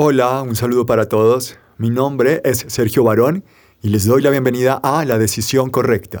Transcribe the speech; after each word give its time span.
Hola, 0.00 0.42
un 0.42 0.54
saludo 0.54 0.86
para 0.86 1.08
todos. 1.08 1.56
Mi 1.76 1.90
nombre 1.90 2.40
es 2.44 2.64
Sergio 2.68 3.02
Barón 3.02 3.42
y 3.82 3.88
les 3.88 4.06
doy 4.06 4.22
la 4.22 4.30
bienvenida 4.30 4.74
a 4.80 5.04
La 5.04 5.18
Decisión 5.18 5.70
Correcta. 5.70 6.20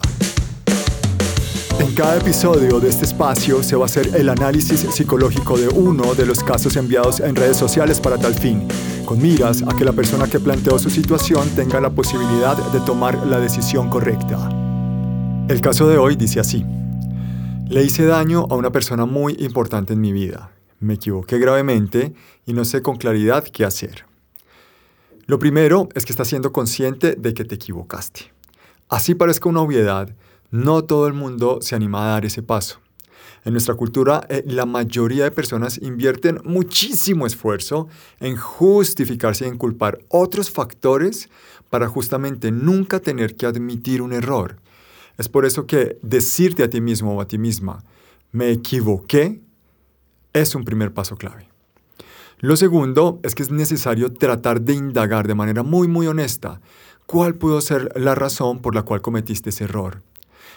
En 1.78 1.94
cada 1.94 2.16
episodio 2.16 2.80
de 2.80 2.88
este 2.88 3.04
espacio 3.04 3.62
se 3.62 3.76
va 3.76 3.84
a 3.84 3.86
hacer 3.86 4.16
el 4.16 4.30
análisis 4.30 4.80
psicológico 4.80 5.56
de 5.56 5.68
uno 5.68 6.16
de 6.16 6.26
los 6.26 6.42
casos 6.42 6.74
enviados 6.74 7.20
en 7.20 7.36
redes 7.36 7.56
sociales 7.56 8.00
para 8.00 8.18
tal 8.18 8.34
fin, 8.34 8.66
con 9.06 9.22
miras 9.22 9.62
a 9.62 9.68
que 9.76 9.84
la 9.84 9.92
persona 9.92 10.26
que 10.26 10.40
planteó 10.40 10.76
su 10.80 10.90
situación 10.90 11.48
tenga 11.50 11.80
la 11.80 11.90
posibilidad 11.90 12.56
de 12.72 12.80
tomar 12.80 13.28
la 13.28 13.38
decisión 13.38 13.90
correcta. 13.90 14.48
El 15.48 15.60
caso 15.60 15.86
de 15.86 15.98
hoy 15.98 16.16
dice 16.16 16.40
así. 16.40 16.66
Le 17.68 17.84
hice 17.84 18.06
daño 18.06 18.48
a 18.50 18.56
una 18.56 18.72
persona 18.72 19.06
muy 19.06 19.36
importante 19.38 19.92
en 19.92 20.00
mi 20.00 20.10
vida 20.10 20.50
me 20.80 20.94
equivoqué 20.94 21.38
gravemente 21.38 22.14
y 22.46 22.52
no 22.52 22.64
sé 22.64 22.82
con 22.82 22.96
claridad 22.96 23.44
qué 23.44 23.64
hacer. 23.64 24.06
Lo 25.26 25.38
primero 25.38 25.88
es 25.94 26.04
que 26.04 26.12
estás 26.12 26.28
siendo 26.28 26.52
consciente 26.52 27.14
de 27.14 27.34
que 27.34 27.44
te 27.44 27.56
equivocaste. 27.56 28.32
Así 28.88 29.14
parezca 29.14 29.48
una 29.48 29.60
obviedad, 29.60 30.14
no 30.50 30.82
todo 30.82 31.06
el 31.06 31.12
mundo 31.12 31.58
se 31.60 31.74
anima 31.74 32.04
a 32.04 32.12
dar 32.12 32.24
ese 32.24 32.42
paso. 32.42 32.80
En 33.44 33.52
nuestra 33.52 33.74
cultura, 33.74 34.26
eh, 34.28 34.42
la 34.46 34.66
mayoría 34.66 35.24
de 35.24 35.30
personas 35.30 35.78
invierten 35.82 36.40
muchísimo 36.44 37.26
esfuerzo 37.26 37.88
en 38.20 38.36
justificarse 38.36 39.44
y 39.44 39.48
en 39.48 39.58
culpar 39.58 40.00
otros 40.08 40.50
factores 40.50 41.28
para 41.70 41.88
justamente 41.88 42.50
nunca 42.50 43.00
tener 43.00 43.36
que 43.36 43.46
admitir 43.46 44.02
un 44.02 44.12
error. 44.12 44.56
Es 45.18 45.28
por 45.28 45.44
eso 45.44 45.66
que 45.66 45.98
decirte 46.02 46.62
a 46.62 46.70
ti 46.70 46.80
mismo 46.80 47.16
o 47.16 47.20
a 47.20 47.28
ti 47.28 47.38
misma, 47.38 47.84
me 48.32 48.50
equivoqué, 48.50 49.40
es 50.32 50.54
un 50.54 50.64
primer 50.64 50.92
paso 50.92 51.16
clave. 51.16 51.48
Lo 52.40 52.56
segundo 52.56 53.18
es 53.22 53.34
que 53.34 53.42
es 53.42 53.50
necesario 53.50 54.12
tratar 54.12 54.60
de 54.60 54.74
indagar 54.74 55.26
de 55.26 55.34
manera 55.34 55.62
muy 55.62 55.88
muy 55.88 56.06
honesta 56.06 56.60
cuál 57.06 57.34
pudo 57.34 57.60
ser 57.60 57.90
la 57.96 58.14
razón 58.14 58.60
por 58.60 58.74
la 58.74 58.82
cual 58.82 59.00
cometiste 59.00 59.50
ese 59.50 59.64
error. 59.64 60.02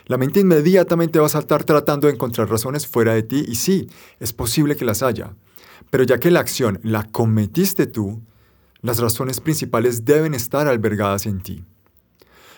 La 0.05 0.17
mente 0.17 0.41
inmediatamente 0.41 1.19
va 1.19 1.27
a 1.27 1.29
saltar 1.29 1.63
tratando 1.63 2.07
de 2.07 2.13
encontrar 2.13 2.49
razones 2.49 2.87
fuera 2.87 3.13
de 3.13 3.23
ti 3.23 3.45
y 3.47 3.55
sí, 3.55 3.87
es 4.19 4.33
posible 4.33 4.75
que 4.75 4.85
las 4.85 5.01
haya. 5.01 5.33
Pero 5.89 6.03
ya 6.03 6.19
que 6.19 6.31
la 6.31 6.39
acción 6.39 6.79
la 6.83 7.03
cometiste 7.03 7.87
tú, 7.87 8.21
las 8.81 8.99
razones 8.99 9.39
principales 9.39 10.05
deben 10.05 10.33
estar 10.33 10.67
albergadas 10.67 11.25
en 11.25 11.41
ti. 11.41 11.65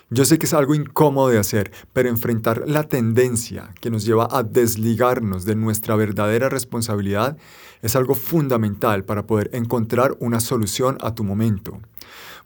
Yo 0.09 0.25
sé 0.25 0.37
que 0.37 0.45
es 0.45 0.53
algo 0.53 0.75
incómodo 0.75 1.29
de 1.29 1.39
hacer, 1.39 1.71
pero 1.91 2.09
enfrentar 2.09 2.63
la 2.67 2.83
tendencia 2.83 3.73
que 3.81 3.89
nos 3.89 4.05
lleva 4.05 4.27
a 4.31 4.43
desligarnos 4.43 5.45
de 5.45 5.55
nuestra 5.55 5.95
verdadera 5.95 6.49
responsabilidad 6.49 7.37
es 7.81 7.95
algo 7.95 8.13
fundamental 8.13 9.05
para 9.05 9.25
poder 9.25 9.49
encontrar 9.53 10.15
una 10.19 10.39
solución 10.39 10.97
a 11.01 11.15
tu 11.15 11.23
momento. 11.23 11.79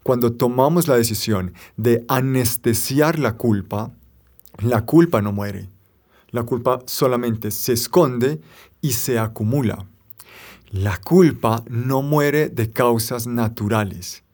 Cuando 0.02 0.32
tomamos 0.32 0.88
la 0.88 0.96
decisión 0.96 1.52
de 1.76 2.04
anestesiar 2.08 3.18
la 3.18 3.36
culpa, 3.36 3.92
la 4.58 4.86
culpa 4.86 5.20
no 5.20 5.32
muere. 5.32 5.68
La 6.30 6.44
culpa 6.44 6.80
solamente 6.86 7.50
se 7.50 7.72
esconde 7.72 8.40
y 8.80 8.92
se 8.92 9.18
acumula. 9.18 9.86
La 10.70 10.98
culpa 10.98 11.64
no 11.68 12.02
muere 12.02 12.48
de 12.48 12.70
causas 12.70 13.26
naturales. 13.26 14.24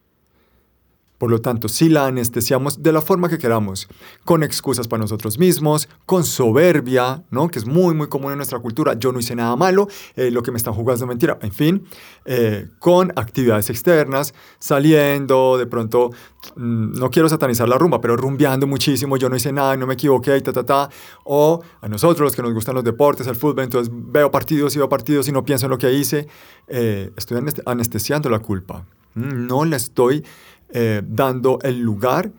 Por 1.24 1.30
lo 1.30 1.40
tanto, 1.40 1.70
si 1.70 1.88
la 1.88 2.04
anestesiamos 2.04 2.82
de 2.82 2.92
la 2.92 3.00
forma 3.00 3.30
que 3.30 3.38
queramos, 3.38 3.88
con 4.26 4.42
excusas 4.42 4.88
para 4.88 5.00
nosotros 5.00 5.38
mismos, 5.38 5.88
con 6.04 6.22
soberbia, 6.22 7.24
¿no? 7.30 7.48
que 7.48 7.58
es 7.58 7.64
muy, 7.64 7.94
muy 7.94 8.08
común 8.08 8.32
en 8.32 8.36
nuestra 8.36 8.58
cultura, 8.58 8.92
yo 8.98 9.10
no 9.10 9.20
hice 9.20 9.34
nada 9.34 9.56
malo, 9.56 9.88
eh, 10.16 10.30
lo 10.30 10.42
que 10.42 10.50
me 10.50 10.58
están 10.58 10.74
jugando 10.74 11.02
es 11.02 11.08
mentira, 11.08 11.38
en 11.40 11.50
fin, 11.50 11.82
eh, 12.26 12.68
con 12.78 13.10
actividades 13.16 13.70
externas, 13.70 14.34
saliendo, 14.58 15.56
de 15.56 15.66
pronto, 15.66 16.10
mm, 16.56 16.98
no 16.98 17.08
quiero 17.08 17.26
satanizar 17.30 17.70
la 17.70 17.78
rumba, 17.78 18.02
pero 18.02 18.18
rumbeando 18.18 18.66
muchísimo, 18.66 19.16
yo 19.16 19.30
no 19.30 19.36
hice 19.36 19.50
nada, 19.50 19.78
no 19.78 19.86
me 19.86 19.94
equivoqué, 19.94 20.38
ta, 20.42 20.52
ta, 20.52 20.66
ta, 20.66 20.90
o 21.24 21.62
a 21.80 21.88
nosotros 21.88 22.20
los 22.20 22.36
que 22.36 22.42
nos 22.42 22.52
gustan 22.52 22.74
los 22.74 22.84
deportes, 22.84 23.26
el 23.28 23.36
fútbol, 23.36 23.64
entonces 23.64 23.90
veo 23.90 24.30
partidos 24.30 24.76
y 24.76 24.78
veo 24.78 24.90
partidos 24.90 25.26
y 25.26 25.32
no 25.32 25.42
pienso 25.42 25.64
en 25.64 25.70
lo 25.70 25.78
que 25.78 25.90
hice, 25.90 26.28
eh, 26.68 27.10
estoy 27.16 27.38
anestesiando 27.64 28.28
la 28.28 28.40
culpa, 28.40 28.84
mm, 29.14 29.46
no 29.46 29.64
la 29.64 29.76
estoy 29.76 30.22
eh, 30.74 31.02
dando 31.06 31.58
el 31.62 31.80
lugar 31.80 32.32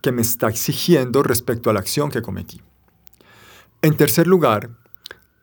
que 0.00 0.12
me 0.12 0.22
está 0.22 0.48
exigiendo 0.48 1.22
respecto 1.22 1.68
a 1.68 1.72
la 1.72 1.80
acción 1.80 2.10
que 2.10 2.22
cometí. 2.22 2.62
En 3.82 3.96
tercer 3.96 4.26
lugar, 4.26 4.70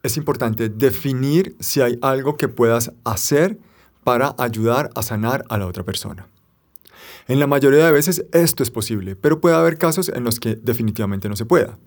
es 0.01 0.17
importante 0.17 0.69
definir 0.69 1.55
si 1.59 1.81
hay 1.81 1.99
algo 2.01 2.37
que 2.37 2.47
puedas 2.47 2.91
hacer 3.03 3.59
para 4.03 4.33
ayudar 4.37 4.89
a 4.95 5.03
sanar 5.03 5.43
a 5.49 5.57
la 5.57 5.67
otra 5.67 5.83
persona. 5.83 6.27
En 7.27 7.39
la 7.39 7.47
mayoría 7.47 7.85
de 7.85 7.91
veces 7.91 8.25
esto 8.31 8.63
es 8.63 8.71
posible, 8.71 9.15
pero 9.15 9.41
puede 9.41 9.55
haber 9.55 9.77
casos 9.77 10.09
en 10.09 10.23
los 10.23 10.39
que 10.39 10.55
definitivamente 10.55 11.27
no 11.27 11.35
se 11.35 11.45
pueda. 11.45 11.77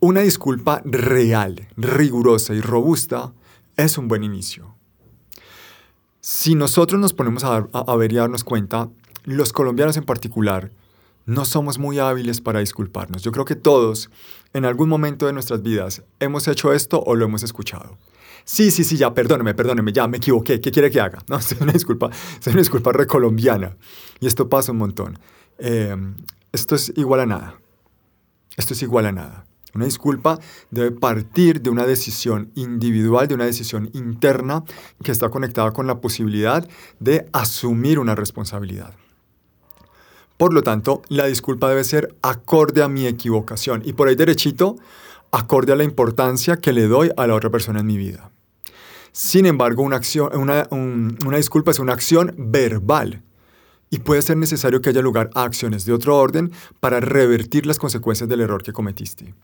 Una 0.00 0.20
disculpa 0.20 0.80
real, 0.84 1.66
rigurosa 1.76 2.54
y 2.54 2.60
robusta 2.60 3.32
es 3.76 3.98
un 3.98 4.06
buen 4.06 4.22
inicio. 4.22 4.76
Si 6.20 6.54
nosotros 6.54 7.00
nos 7.00 7.14
ponemos 7.14 7.42
a, 7.42 7.66
a, 7.72 7.96
ver 7.96 8.12
y 8.12 8.16
darnos 8.16 8.44
cuenta, 8.44 8.90
los 9.34 9.52
colombianos 9.52 9.96
en 9.96 10.04
particular 10.04 10.70
no 11.26 11.44
somos 11.44 11.78
muy 11.78 11.98
hábiles 11.98 12.40
para 12.40 12.60
disculparnos. 12.60 13.22
Yo 13.22 13.32
creo 13.32 13.44
que 13.44 13.54
todos, 13.54 14.10
en 14.54 14.64
algún 14.64 14.88
momento 14.88 15.26
de 15.26 15.34
nuestras 15.34 15.62
vidas, 15.62 16.02
hemos 16.20 16.48
hecho 16.48 16.72
esto 16.72 17.02
o 17.04 17.14
lo 17.14 17.26
hemos 17.26 17.42
escuchado. 17.42 17.98
Sí, 18.44 18.70
sí, 18.70 18.82
sí, 18.82 18.96
ya, 18.96 19.12
perdóneme, 19.12 19.52
perdóneme, 19.52 19.92
ya 19.92 20.08
me 20.08 20.16
equivoqué, 20.16 20.58
¿qué 20.58 20.70
quiere 20.70 20.90
que 20.90 21.00
haga? 21.00 21.18
No, 21.28 21.36
es 21.36 21.52
una 21.60 21.72
disculpa, 21.72 22.08
es 22.40 22.46
una 22.46 22.56
disculpa 22.56 22.92
recolombiana. 22.92 23.76
Y 24.20 24.26
esto 24.26 24.48
pasa 24.48 24.72
un 24.72 24.78
montón. 24.78 25.18
Eh, 25.58 25.94
esto 26.50 26.74
es 26.74 26.92
igual 26.96 27.20
a 27.20 27.26
nada. 27.26 27.60
Esto 28.56 28.72
es 28.72 28.80
igual 28.80 29.04
a 29.04 29.12
nada. 29.12 29.44
Una 29.74 29.84
disculpa 29.84 30.38
debe 30.70 30.92
partir 30.92 31.60
de 31.60 31.68
una 31.68 31.84
decisión 31.84 32.50
individual, 32.54 33.28
de 33.28 33.34
una 33.34 33.44
decisión 33.44 33.90
interna 33.92 34.64
que 35.04 35.12
está 35.12 35.28
conectada 35.28 35.72
con 35.72 35.86
la 35.86 36.00
posibilidad 36.00 36.66
de 37.00 37.28
asumir 37.32 37.98
una 37.98 38.14
responsabilidad. 38.14 38.94
Por 40.38 40.54
lo 40.54 40.62
tanto, 40.62 41.02
la 41.08 41.26
disculpa 41.26 41.68
debe 41.68 41.82
ser 41.82 42.14
acorde 42.22 42.84
a 42.84 42.88
mi 42.88 43.06
equivocación 43.06 43.82
y 43.84 43.92
por 43.92 44.06
ahí 44.06 44.14
derechito, 44.14 44.76
acorde 45.32 45.72
a 45.72 45.76
la 45.76 45.82
importancia 45.82 46.58
que 46.58 46.72
le 46.72 46.86
doy 46.86 47.10
a 47.16 47.26
la 47.26 47.34
otra 47.34 47.50
persona 47.50 47.80
en 47.80 47.86
mi 47.86 47.98
vida. 47.98 48.30
Sin 49.10 49.46
embargo, 49.46 49.82
una, 49.82 49.96
acción, 49.96 50.30
una, 50.38 50.68
una 50.70 51.36
disculpa 51.36 51.72
es 51.72 51.80
una 51.80 51.92
acción 51.92 52.36
verbal 52.38 53.24
y 53.90 53.98
puede 53.98 54.22
ser 54.22 54.36
necesario 54.36 54.80
que 54.80 54.90
haya 54.90 55.02
lugar 55.02 55.28
a 55.34 55.42
acciones 55.42 55.84
de 55.84 55.92
otro 55.92 56.16
orden 56.16 56.52
para 56.78 57.00
revertir 57.00 57.66
las 57.66 57.80
consecuencias 57.80 58.28
del 58.28 58.40
error 58.40 58.62
que 58.62 58.72
cometiste. 58.72 59.34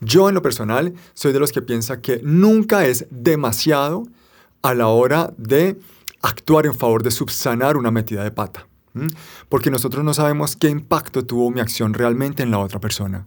Yo 0.00 0.28
en 0.28 0.34
lo 0.34 0.42
personal 0.42 0.94
soy 1.12 1.32
de 1.32 1.38
los 1.38 1.52
que 1.52 1.62
piensa 1.62 2.00
que 2.00 2.20
nunca 2.24 2.86
es 2.86 3.06
demasiado 3.10 4.02
a 4.62 4.74
la 4.74 4.88
hora 4.88 5.32
de 5.36 5.78
actuar 6.22 6.66
en 6.66 6.74
favor 6.74 7.04
de 7.04 7.12
subsanar 7.12 7.76
una 7.76 7.92
metida 7.92 8.24
de 8.24 8.32
pata 8.32 8.66
porque 9.48 9.70
nosotros 9.70 10.04
no 10.04 10.14
sabemos 10.14 10.56
qué 10.56 10.68
impacto 10.68 11.24
tuvo 11.24 11.50
mi 11.50 11.60
acción 11.60 11.94
realmente 11.94 12.42
en 12.42 12.50
la 12.50 12.58
otra 12.58 12.80
persona. 12.80 13.26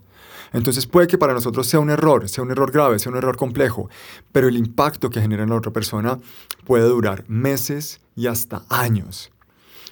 Entonces 0.54 0.86
puede 0.86 1.08
que 1.08 1.18
para 1.18 1.34
nosotros 1.34 1.68
sea 1.68 1.80
un 1.80 1.90
error, 1.90 2.30
sea 2.30 2.44
un 2.44 2.52
error 2.52 2.72
grave, 2.72 3.00
sea 3.00 3.12
un 3.12 3.18
error 3.18 3.36
complejo, 3.36 3.90
pero 4.32 4.48
el 4.48 4.58
impacto 4.58 5.10
que 5.10 5.22
genera 5.22 5.44
en 5.44 5.50
la 5.50 5.56
otra 5.56 5.72
persona 5.72 6.20
puede 6.64 6.86
durar 6.86 7.26
meses 7.28 8.00
y 8.16 8.28
hasta 8.28 8.64
años. 8.70 9.32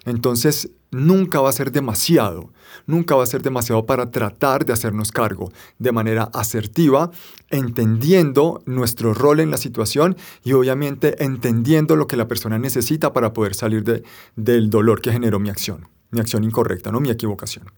Entonces 0.05 0.69
nunca 0.95 1.41
va 1.41 1.49
a 1.49 1.53
ser 1.53 1.71
demasiado, 1.71 2.51
nunca 2.85 3.15
va 3.15 3.23
a 3.23 3.27
ser 3.27 3.41
demasiado 3.41 3.85
para 3.85 4.09
tratar 4.11 4.65
de 4.65 4.73
hacernos 4.73 5.11
cargo 5.11 5.51
de 5.77 5.91
manera 5.91 6.23
asertiva, 6.33 7.11
entendiendo 7.49 8.61
nuestro 8.65 9.13
rol 9.13 9.41
en 9.41 9.51
la 9.51 9.57
situación 9.57 10.15
y 10.43 10.53
obviamente 10.53 11.23
entendiendo 11.23 11.95
lo 11.95 12.07
que 12.07 12.17
la 12.17 12.27
persona 12.27 12.57
necesita 12.57 13.13
para 13.13 13.33
poder 13.33 13.55
salir 13.55 13.83
de, 13.83 14.03
del 14.35 14.69
dolor 14.69 15.01
que 15.01 15.11
generó 15.11 15.39
mi 15.39 15.49
acción, 15.49 15.87
mi 16.11 16.19
acción 16.19 16.43
incorrecta, 16.43 16.91
no 16.91 16.99
mi 16.99 17.09
equivocación. 17.09 17.71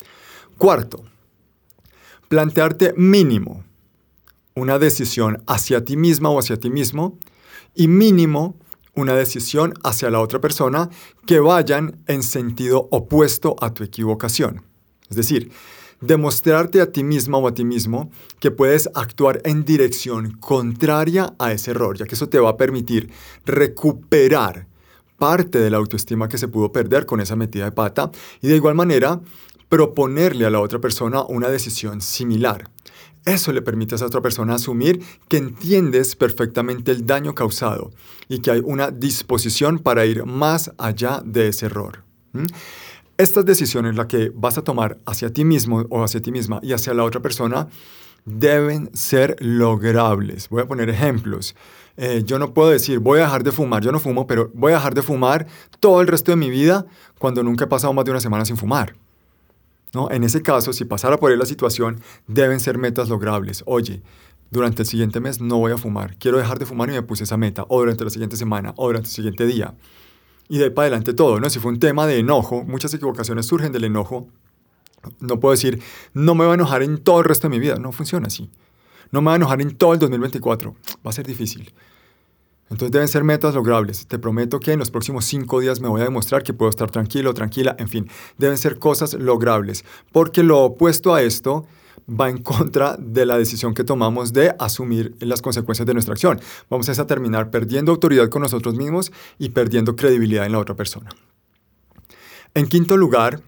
Cuarto, 0.57 1.03
plantearte 2.29 2.93
mínimo 2.95 3.63
una 4.55 4.79
decisión 4.79 5.43
hacia 5.47 5.85
ti 5.85 5.97
misma 5.97 6.29
o 6.29 6.39
hacia 6.39 6.57
ti 6.57 6.69
mismo 6.69 7.17
y 7.75 7.87
mínimo 7.87 8.57
una 8.97 9.13
decisión 9.13 9.73
hacia 9.83 10.09
la 10.09 10.19
otra 10.19 10.41
persona 10.41 10.89
que 11.25 11.39
vayan 11.39 12.03
en 12.07 12.23
sentido 12.23 12.89
opuesto 12.91 13.55
a 13.61 13.73
tu 13.73 13.83
equivocación. 13.83 14.63
Es 15.09 15.15
decir, 15.15 15.51
demostrarte 16.01 16.81
a 16.81 16.91
ti 16.91 17.03
misma 17.03 17.37
o 17.37 17.47
a 17.47 17.53
ti 17.53 17.63
mismo 17.63 18.11
que 18.39 18.51
puedes 18.51 18.89
actuar 18.93 19.41
en 19.45 19.63
dirección 19.63 20.31
contraria 20.39 21.33
a 21.39 21.51
ese 21.53 21.71
error, 21.71 21.97
ya 21.97 22.05
que 22.05 22.15
eso 22.15 22.29
te 22.29 22.39
va 22.39 22.49
a 22.49 22.57
permitir 22.57 23.09
recuperar 23.45 24.67
parte 25.17 25.59
de 25.59 25.69
la 25.69 25.77
autoestima 25.77 26.27
que 26.27 26.37
se 26.37 26.47
pudo 26.47 26.71
perder 26.71 27.05
con 27.05 27.21
esa 27.21 27.35
metida 27.35 27.65
de 27.65 27.71
pata 27.71 28.11
y 28.41 28.47
de 28.47 28.55
igual 28.55 28.75
manera 28.75 29.19
proponerle 29.69 30.45
a 30.45 30.49
la 30.49 30.59
otra 30.59 30.79
persona 30.79 31.23
una 31.23 31.49
decisión 31.49 32.01
similar. 32.01 32.69
Eso 33.27 33.51
le 33.51 33.61
permite 33.61 33.93
a 33.93 33.97
esa 33.97 34.05
otra 34.05 34.21
persona 34.21 34.55
asumir 34.55 35.03
que 35.27 35.35
entiendes 35.35 36.15
perfectamente 36.15 36.93
el 36.93 37.05
daño 37.05 37.35
causado 37.35 37.91
y 38.29 38.39
que 38.39 38.51
hay 38.51 38.61
una 38.63 38.89
disposición 38.89 39.79
para 39.79 40.05
ir 40.05 40.25
más 40.25 40.71
allá 40.77 41.21
de 41.25 41.49
ese 41.49 41.65
error. 41.65 42.05
Estas 43.17 43.43
decisiones, 43.43 43.97
las 43.97 44.05
que 44.05 44.31
vas 44.33 44.57
a 44.57 44.63
tomar 44.63 44.99
hacia 45.05 45.33
ti 45.33 45.43
mismo 45.43 45.85
o 45.89 46.05
hacia 46.05 46.21
ti 46.21 46.31
misma 46.31 46.61
y 46.63 46.71
hacia 46.71 46.93
la 46.93 47.03
otra 47.03 47.21
persona, 47.21 47.67
deben 48.23 48.89
ser 48.93 49.35
logrables. 49.41 50.47
Voy 50.47 50.61
a 50.61 50.65
poner 50.65 50.89
ejemplos. 50.89 51.53
Eh, 51.97 52.23
yo 52.25 52.39
no 52.39 52.53
puedo 52.53 52.69
decir, 52.69 52.99
voy 52.99 53.19
a 53.19 53.23
dejar 53.23 53.43
de 53.43 53.51
fumar, 53.51 53.83
yo 53.83 53.91
no 53.91 53.99
fumo, 53.99 54.25
pero 54.25 54.51
voy 54.53 54.71
a 54.71 54.75
dejar 54.75 54.93
de 54.93 55.01
fumar 55.01 55.47
todo 55.81 55.99
el 55.99 56.07
resto 56.07 56.31
de 56.31 56.37
mi 56.37 56.49
vida 56.49 56.85
cuando 57.19 57.43
nunca 57.43 57.65
he 57.65 57.67
pasado 57.67 57.91
más 57.91 58.05
de 58.05 58.11
una 58.11 58.21
semana 58.21 58.45
sin 58.45 58.55
fumar. 58.55 58.95
¿No? 59.93 60.11
En 60.11 60.23
ese 60.23 60.41
caso, 60.41 60.73
si 60.73 60.85
pasara 60.85 61.17
por 61.17 61.31
ahí 61.31 61.37
la 61.37 61.45
situación, 61.45 62.01
deben 62.27 62.59
ser 62.59 62.77
metas 62.77 63.09
logrables. 63.09 63.63
Oye, 63.65 64.01
durante 64.51 64.83
el 64.83 64.87
siguiente 64.87 65.19
mes 65.19 65.41
no 65.41 65.57
voy 65.57 65.71
a 65.71 65.77
fumar, 65.77 66.17
quiero 66.17 66.37
dejar 66.37 66.59
de 66.59 66.65
fumar 66.65 66.89
y 66.89 66.93
me 66.93 67.01
puse 67.03 67.23
esa 67.23 67.37
meta, 67.37 67.65
o 67.69 67.79
durante 67.79 68.03
la 68.03 68.09
siguiente 68.09 68.37
semana, 68.37 68.73
o 68.77 68.87
durante 68.87 69.07
el 69.07 69.13
siguiente 69.13 69.45
día. 69.45 69.75
Y 70.49 70.57
de 70.57 70.65
ahí 70.65 70.69
para 70.69 70.87
adelante 70.87 71.13
todo, 71.13 71.39
¿no? 71.39 71.49
Si 71.49 71.59
fue 71.59 71.71
un 71.71 71.79
tema 71.79 72.05
de 72.05 72.19
enojo, 72.19 72.63
muchas 72.63 72.93
equivocaciones 72.93 73.45
surgen 73.45 73.71
del 73.71 73.85
enojo, 73.85 74.27
no 75.19 75.39
puedo 75.39 75.53
decir, 75.53 75.81
no 76.13 76.35
me 76.35 76.43
voy 76.43 76.51
a 76.51 76.55
enojar 76.55 76.83
en 76.83 76.97
todo 76.97 77.19
el 77.19 77.25
resto 77.25 77.47
de 77.47 77.55
mi 77.55 77.59
vida. 77.59 77.77
No 77.77 77.91
funciona 77.91 78.27
así. 78.27 78.49
No 79.11 79.21
me 79.21 79.25
voy 79.25 79.33
a 79.33 79.35
enojar 79.37 79.61
en 79.61 79.75
todo 79.75 79.93
el 79.93 79.99
2024. 79.99 80.75
Va 81.05 81.09
a 81.09 81.13
ser 81.13 81.25
difícil. 81.25 81.73
Entonces 82.69 82.91
deben 82.91 83.07
ser 83.07 83.23
metas 83.23 83.55
logrables. 83.55 84.07
Te 84.07 84.19
prometo 84.19 84.59
que 84.59 84.73
en 84.73 84.79
los 84.79 84.91
próximos 84.91 85.25
cinco 85.25 85.59
días 85.59 85.79
me 85.79 85.87
voy 85.87 86.01
a 86.01 86.05
demostrar 86.05 86.43
que 86.43 86.53
puedo 86.53 86.69
estar 86.69 86.91
tranquilo, 86.91 87.33
tranquila, 87.33 87.75
en 87.79 87.87
fin, 87.87 88.09
deben 88.37 88.57
ser 88.57 88.77
cosas 88.79 89.13
logrables. 89.13 89.85
Porque 90.11 90.43
lo 90.43 90.59
opuesto 90.59 91.13
a 91.13 91.21
esto 91.21 91.65
va 92.09 92.29
en 92.29 92.37
contra 92.41 92.95
de 92.97 93.25
la 93.25 93.37
decisión 93.37 93.73
que 93.73 93.83
tomamos 93.83 94.33
de 94.33 94.55
asumir 94.59 95.15
las 95.19 95.41
consecuencias 95.41 95.85
de 95.85 95.93
nuestra 95.93 96.13
acción. 96.13 96.39
Vamos 96.69 96.87
a 96.89 97.07
terminar 97.07 97.49
perdiendo 97.49 97.91
autoridad 97.91 98.29
con 98.29 98.41
nosotros 98.41 98.75
mismos 98.75 99.11
y 99.37 99.49
perdiendo 99.49 99.95
credibilidad 99.95 100.45
en 100.45 100.53
la 100.53 100.59
otra 100.59 100.75
persona. 100.75 101.09
En 102.53 102.67
quinto 102.67 102.97
lugar, 102.97 103.41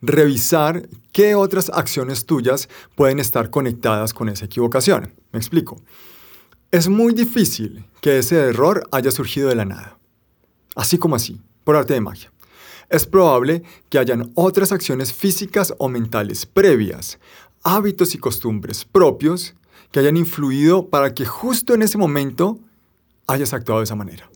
revisar 0.00 0.88
qué 1.12 1.34
otras 1.34 1.70
acciones 1.70 2.26
tuyas 2.26 2.68
pueden 2.94 3.18
estar 3.18 3.50
conectadas 3.50 4.12
con 4.14 4.28
esa 4.28 4.46
equivocación. 4.46 5.14
Me 5.32 5.38
explico. 5.38 5.80
Es 6.76 6.90
muy 6.90 7.14
difícil 7.14 7.86
que 8.02 8.18
ese 8.18 8.36
error 8.36 8.86
haya 8.92 9.10
surgido 9.10 9.48
de 9.48 9.54
la 9.54 9.64
nada. 9.64 9.98
Así 10.74 10.98
como 10.98 11.16
así, 11.16 11.40
por 11.64 11.74
arte 11.74 11.94
de 11.94 12.02
magia. 12.02 12.30
Es 12.90 13.06
probable 13.06 13.62
que 13.88 13.98
hayan 13.98 14.30
otras 14.34 14.72
acciones 14.72 15.10
físicas 15.10 15.72
o 15.78 15.88
mentales 15.88 16.44
previas, 16.44 17.18
hábitos 17.62 18.14
y 18.14 18.18
costumbres 18.18 18.84
propios 18.84 19.54
que 19.90 20.00
hayan 20.00 20.18
influido 20.18 20.90
para 20.90 21.14
que 21.14 21.24
justo 21.24 21.72
en 21.72 21.80
ese 21.80 21.96
momento 21.96 22.58
hayas 23.26 23.54
actuado 23.54 23.80
de 23.80 23.84
esa 23.84 23.96
manera. 23.96 24.28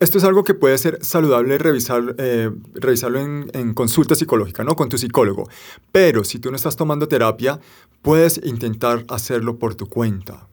Esto 0.00 0.18
es 0.18 0.24
algo 0.24 0.44
que 0.44 0.52
puede 0.52 0.76
ser 0.76 1.02
saludable 1.02 1.56
revisar, 1.56 2.14
eh, 2.18 2.50
revisarlo 2.74 3.20
en, 3.20 3.72
consulta 3.72 4.14
psicológica, 4.14 4.64
¿no? 4.64 4.76
Con 4.76 4.90
tu 4.90 4.98
psicólogo. 4.98 5.48
Pero 5.92 6.24
si 6.24 6.38
tú 6.38 6.50
no 6.50 6.56
estás 6.56 6.76
tomando 6.76 7.08
terapia, 7.08 7.58
puedes 8.02 8.38
intentar 8.44 9.06
hacerlo 9.08 9.58
por 9.58 9.74
tu 9.74 9.86
cuenta. 9.86 10.46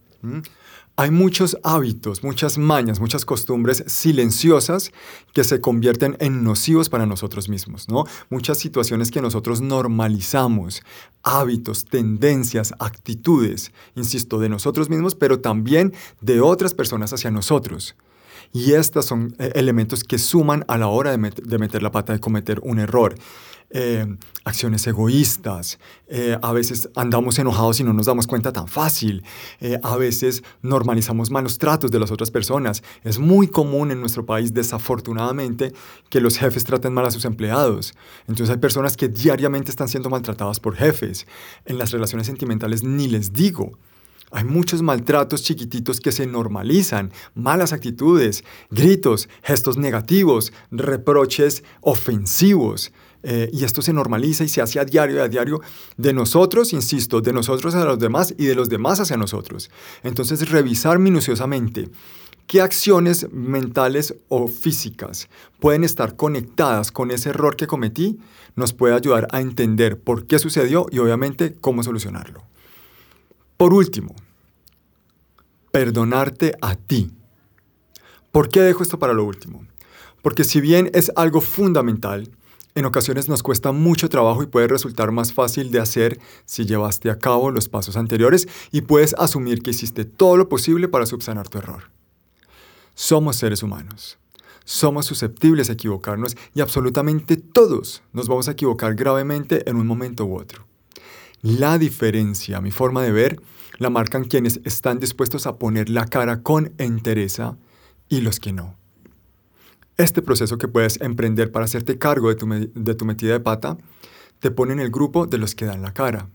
Hay 1.00 1.12
muchos 1.12 1.58
hábitos, 1.64 2.26
muchas 2.26 2.58
mañas, 2.58 3.00
muchas 3.00 3.24
costumbres 3.24 3.86
silenciosas 3.88 4.92
que 5.34 5.46
se 5.46 5.62
convierten 5.62 6.18
en 6.20 6.44
nocivos 6.44 6.90
para 6.90 7.06
nosotros 7.06 7.48
mismos, 7.48 7.88
¿no? 7.88 8.04
Muchas 8.30 8.58
situaciones 8.58 9.10
que 9.10 9.22
nosotros 9.22 9.62
normalizamos, 9.62 10.84
hábitos, 11.24 11.86
tendencias, 11.86 12.74
actitudes, 12.80 13.72
insisto, 13.96 14.40
de 14.40 14.50
nosotros 14.50 14.90
mismos, 14.90 15.16
pero 15.16 15.40
también 15.40 15.94
de 16.20 16.42
otras 16.42 16.74
personas 16.74 17.14
hacia 17.14 17.32
nosotros. 17.32 17.96
Y 18.52 18.74
estos 18.74 19.06
son 19.06 19.36
eh, 19.38 19.52
elementos 19.56 20.04
que 20.04 20.18
suman 20.18 20.66
a 20.68 20.78
la 20.78 20.88
hora 20.88 21.12
de, 21.12 21.18
meter 21.18 21.84
la 21.84 21.92
pata, 21.92 22.14
de 22.14 22.20
cometer 22.20 22.60
un 22.64 22.80
error. 22.80 23.16
Eh, 23.72 24.08
acciones 24.46 24.88
egoístas, 24.88 25.78
eh, 26.08 26.36
a 26.42 26.52
veces 26.54 26.90
andamos 26.96 27.38
enojados 27.38 27.80
y 27.80 27.84
no 27.84 27.94
nos 27.94 28.08
damos 28.08 28.26
cuenta 28.26 28.52
tan 28.52 28.68
fácil, 28.68 29.24
a 29.84 29.96
veces 29.96 30.42
normalizamos 30.64 31.30
malos 31.30 31.60
tratos 31.60 31.92
de 31.92 32.00
las 32.00 32.10
otras 32.10 32.32
personas. 32.32 32.82
Es 33.04 33.20
muy 33.20 33.48
común 33.48 33.92
en 33.92 34.00
nuestro 34.00 34.26
país, 34.26 34.56
desafortunadamente, 34.56 35.72
que 36.10 36.20
los 36.20 36.40
jefes 36.40 36.64
traten 36.64 36.94
mal 36.94 37.06
a 37.06 37.12
sus 37.12 37.26
empleados. 37.26 37.94
Entonces 38.22 38.50
hay 38.50 38.58
personas 38.60 38.98
que 38.98 39.08
diariamente 39.08 39.70
están 39.70 39.88
siendo 39.88 40.10
maltratadas 40.10 40.60
por 40.60 40.76
jefes. 40.76 41.28
En 41.66 41.78
las 41.78 41.92
relaciones 41.92 42.26
sentimentales 42.26 42.82
ni 42.82 43.08
les 43.08 43.34
digo. 43.34 43.78
Hay 44.32 44.44
muchos 44.44 44.82
maltratos 44.82 45.44
chiquititos 45.44 46.00
que 46.00 46.12
se 46.12 46.28
normalizan, 46.28 47.12
malas 47.36 47.74
actitudes, 47.74 48.44
gritos, 48.70 49.28
gestos 49.44 49.78
negativos, 49.78 50.54
reproches 50.72 51.64
ofensivos. 51.82 52.92
Eh, 53.22 53.50
y 53.52 53.66
esto 53.66 53.82
se 53.82 53.92
normaliza 53.92 54.44
y 54.44 54.48
se 54.48 54.62
hace 54.62 54.80
a 54.80 54.86
diario, 54.86 55.22
a 55.22 55.28
diario, 55.28 55.62
de 55.98 56.14
nosotros, 56.14 56.72
insisto, 56.74 57.22
de 57.22 57.34
nosotros 57.34 57.76
a 57.76 57.84
los 57.84 58.00
demás 58.00 58.34
y 58.38 58.46
de 58.46 58.56
los 58.56 58.70
demás 58.70 59.00
hacia 59.00 59.18
nosotros. 59.18 59.70
Entonces, 60.04 60.50
revisar 60.50 61.00
minuciosamente 61.00 61.90
qué 62.48 62.62
acciones 62.62 63.28
mentales 63.32 64.16
o 64.28 64.48
físicas 64.48 65.28
pueden 65.60 65.84
estar 65.84 66.16
conectadas 66.16 66.92
con 66.92 67.12
ese 67.12 67.30
error 67.30 67.56
que 67.56 67.68
cometí 67.68 68.20
nos 68.56 68.74
puede 68.74 68.96
ayudar 68.96 69.28
a 69.32 69.42
entender 69.42 70.00
por 70.00 70.26
qué 70.26 70.40
sucedió 70.40 70.88
y 70.92 71.00
obviamente 71.00 71.56
cómo 71.60 71.84
solucionarlo. 71.84 72.44
Por 73.60 73.74
último, 73.74 74.16
perdonarte 75.74 76.54
a 76.62 76.76
ti. 76.76 77.12
¿Por 78.32 78.48
qué 78.48 78.62
dejo 78.62 78.84
esto 78.84 79.00
para 79.00 79.12
lo 79.12 79.26
último? 79.26 79.66
Porque 80.22 80.46
si 80.46 80.62
bien 80.62 80.90
es 80.94 81.12
algo 81.18 81.42
fundamental, 81.42 82.32
en 82.74 82.86
ocasiones 82.86 83.28
nos 83.28 83.44
cuesta 83.44 83.74
mucho 83.74 84.08
trabajo 84.08 84.44
y 84.44 84.46
puede 84.46 84.70
resultar 84.70 85.12
más 85.12 85.34
fácil 85.34 85.72
de 85.72 85.82
hacer 85.82 86.22
si 86.46 86.66
llevaste 86.66 87.10
a 87.10 87.20
cabo 87.20 87.52
los 87.52 87.68
pasos 87.68 87.98
anteriores 87.98 88.48
y 88.72 88.80
puedes 88.80 89.14
asumir 89.16 89.62
que 89.62 89.72
hiciste 89.72 90.06
todo 90.06 90.38
lo 90.38 90.48
posible 90.48 90.88
para 90.88 91.06
subsanar 91.06 91.50
tu 91.50 91.58
error. 91.58 91.92
Somos 92.96 93.36
seres 93.36 93.62
humanos. 93.62 94.18
Somos 94.64 95.06
susceptibles 95.06 95.70
a 95.70 95.74
equivocarnos 95.74 96.38
y 96.56 96.62
absolutamente 96.62 97.36
todos 97.36 98.04
nos 98.14 98.30
vamos 98.30 98.48
a 98.48 98.52
equivocar 98.52 98.96
gravemente 98.96 99.70
en 99.70 99.76
un 99.76 99.86
momento 99.86 100.24
u 100.24 100.38
otro. 100.38 100.69
La 101.42 101.78
diferencia, 101.78 102.60
mi 102.60 102.72
forma 102.72 103.02
de 103.02 103.12
ver, 103.14 103.42
la 103.78 103.90
marcan 103.90 104.26
quienes 104.26 104.60
están 104.66 105.00
dispuestos 105.00 105.48
a 105.48 105.58
poner 105.58 105.90
la 105.90 106.06
cara 106.06 106.44
con 106.44 106.74
entereza 106.78 107.58
y 108.10 108.20
los 108.20 108.42
que 108.42 108.52
no. 108.52 108.78
Este 109.96 110.22
proceso 110.22 110.58
que 110.58 110.68
puedes 110.68 111.00
emprender 111.00 111.52
para 111.52 111.66
hacerte 111.66 111.98
cargo 111.98 112.28
de 112.30 112.36
tu, 112.36 112.48
de 112.48 112.96
tu 112.96 113.06
metida 113.06 113.34
de 113.34 113.40
pata 113.40 113.78
te 114.40 114.52
pone 114.52 114.74
en 114.74 114.80
el 114.80 114.90
grupo 114.90 115.28
de 115.28 115.38
los 115.38 115.56
que 115.56 115.66
dan 115.66 115.82
la 115.82 115.94
cara, 115.94 116.30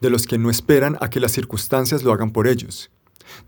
de 0.00 0.10
los 0.10 0.26
que 0.26 0.38
no 0.38 0.50
esperan 0.50 0.96
a 1.00 1.10
que 1.10 1.20
las 1.20 1.32
circunstancias 1.32 2.04
lo 2.04 2.12
hagan 2.12 2.30
por 2.30 2.46
ellos, 2.46 2.90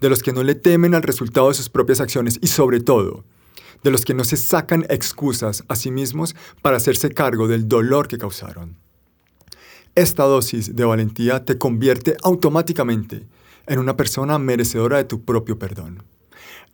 de 0.00 0.11
los 0.11 0.23
que 0.23 0.33
no 0.33 0.43
le 0.43 0.57
temen 0.57 0.95
al 0.95 1.03
resultado 1.03 1.49
de 1.49 1.55
sus 1.55 1.69
propias 1.69 2.00
acciones 2.00 2.38
y 2.43 2.49
sobre 2.49 2.81
todo, 2.81 3.25
de 3.85 3.91
los 3.93 4.05
que 4.05 4.15
no 4.15 4.25
se 4.25 4.37
sacan 4.37 4.87
excusas 4.88 5.65
a 5.69 5.76
sí 5.76 5.93
mismos 5.93 6.35
para 6.62 6.79
hacerse 6.79 7.11
cargo 7.11 7.47
del 7.47 7.69
dolor 7.69 8.09
que 8.09 8.19
causaron. 8.19 8.76
Esta 9.97 10.25
dosis 10.25 10.77
de 10.77 10.85
valentía 10.85 11.45
te 11.45 11.59
convierte 11.59 12.17
automáticamente 12.23 13.27
en 13.67 13.79
una 13.81 13.97
persona 13.97 14.39
merecedora 14.39 14.99
de 14.99 15.05
tu 15.05 15.25
propio 15.25 15.59
perdón. 15.59 16.05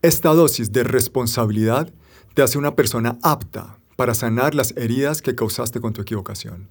Esta 0.02 0.34
dosis 0.34 0.70
de 0.70 0.84
responsabilidad 0.84 1.90
te 2.34 2.42
hace 2.42 2.58
una 2.58 2.76
persona 2.76 3.18
apta 3.22 3.78
para 3.96 4.14
sanar 4.14 4.54
las 4.54 4.76
heridas 4.76 5.22
que 5.22 5.34
causaste 5.34 5.80
con 5.80 5.94
tu 5.94 6.02
equivocación. 6.02 6.68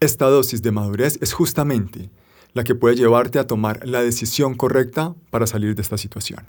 Esta 0.00 0.26
dosis 0.26 0.62
de 0.62 0.70
madurez 0.70 1.18
es 1.20 1.34
justamente 1.34 2.08
la 2.54 2.64
que 2.64 2.74
puede 2.74 2.96
llevarte 2.96 3.38
a 3.38 3.46
tomar 3.46 3.86
la 3.86 4.02
decisión 4.02 4.54
correcta 4.54 5.14
para 5.30 5.46
salir 5.46 5.74
de 5.74 5.82
esta 5.82 5.98
situación. 5.98 6.46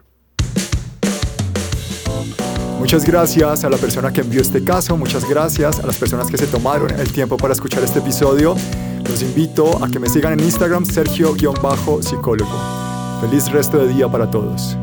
Muchas 2.80 3.06
gracias 3.06 3.64
a 3.66 3.70
la 3.70 3.78
persona 3.78 4.12
que 4.12 4.22
envió 4.22 4.42
este 4.42 4.64
caso, 4.64 4.96
muchas 4.96 5.30
gracias 5.30 5.80
a 5.80 5.86
las 5.86 5.98
personas 5.98 6.32
que 6.32 6.38
se 6.38 6.48
tomaron 6.48 6.90
el 6.98 7.12
tiempo 7.12 7.38
para 7.38 7.54
escuchar 7.54 7.84
este 7.84 8.00
episodio. 8.00 8.56
Los 9.12 9.24
invito 9.24 9.84
a 9.84 9.90
que 9.90 10.00
me 10.00 10.08
sigan 10.08 10.32
en 10.32 10.40
Instagram, 10.40 10.86
Sergio-psicólogo. 10.86 12.50
Feliz 13.20 13.52
resto 13.52 13.78
de 13.80 13.94
día 13.94 14.08
para 14.08 14.32
todos. 14.32 14.78